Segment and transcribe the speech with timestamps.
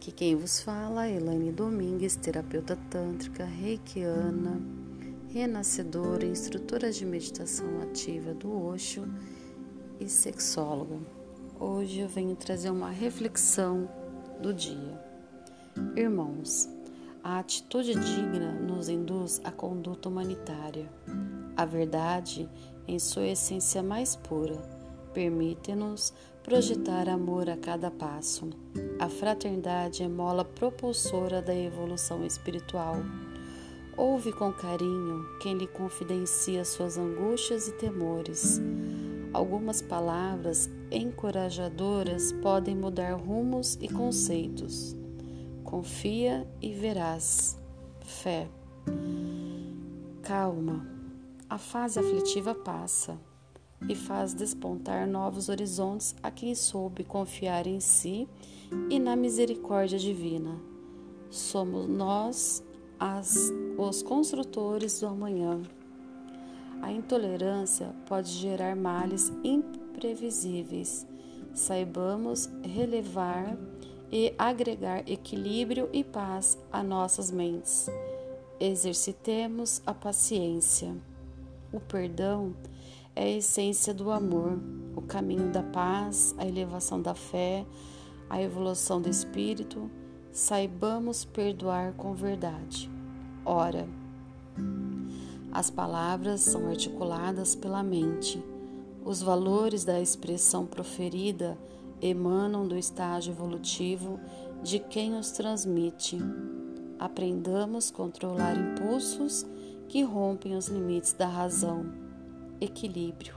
[0.00, 4.58] Aqui quem vos fala é Elaine Domingues, terapeuta tântrica, reikiana,
[5.28, 9.06] renascedora, instrutora de meditação ativa do Osho
[10.00, 10.96] e sexóloga.
[11.60, 13.90] Hoje eu venho trazer uma reflexão
[14.40, 14.98] do dia.
[15.94, 16.66] Irmãos,
[17.22, 20.90] a atitude digna nos induz à conduta humanitária.
[21.54, 22.48] A verdade,
[22.88, 24.79] em sua essência mais pura,
[25.12, 28.50] permite-nos projetar amor a cada passo.
[28.98, 32.96] A fraternidade é mola propulsora da evolução espiritual.
[33.96, 38.60] Ouve com carinho quem lhe confidencia suas angústias e temores.
[39.32, 44.96] Algumas palavras encorajadoras podem mudar rumos e conceitos.
[45.62, 47.58] Confia e verás.
[48.00, 48.48] Fé.
[50.22, 50.86] Calma.
[51.48, 53.29] A fase aflitiva passa
[53.88, 58.28] e faz despontar novos horizontes a quem soube confiar em si
[58.88, 60.58] e na misericórdia divina.
[61.30, 62.62] Somos nós
[62.98, 65.60] as, os construtores do amanhã.
[66.82, 71.06] A intolerância pode gerar males imprevisíveis.
[71.54, 73.56] Saibamos relevar
[74.10, 77.88] e agregar equilíbrio e paz a nossas mentes.
[78.58, 80.94] Exercitemos a paciência.
[81.72, 82.54] O perdão
[83.14, 84.58] é a essência do amor,
[84.94, 87.66] o caminho da paz, a elevação da fé,
[88.28, 89.90] a evolução do espírito.
[90.32, 92.88] Saibamos perdoar com verdade.
[93.44, 93.88] Ora,
[95.52, 98.42] as palavras são articuladas pela mente.
[99.04, 101.58] Os valores da expressão proferida
[102.00, 104.20] emanam do estágio evolutivo
[104.62, 106.18] de quem os transmite.
[106.98, 109.44] Aprendamos controlar impulsos
[109.88, 112.09] que rompem os limites da razão
[112.60, 113.34] equilíbrio.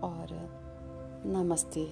[0.00, 0.48] Ora,
[1.24, 1.88] namastê.